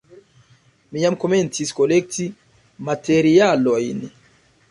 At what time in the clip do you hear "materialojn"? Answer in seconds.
2.89-4.03